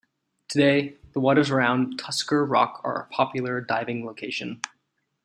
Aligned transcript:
Today, 0.47 0.95
the 1.13 1.19
waters 1.19 1.51
around 1.51 1.99
Tusker 1.99 2.43
Rock 2.43 2.81
are 2.83 3.03
a 3.03 3.13
popular 3.13 3.61
diving 3.61 4.03
location. 4.03 4.59